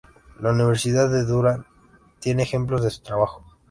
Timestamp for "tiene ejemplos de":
2.17-2.89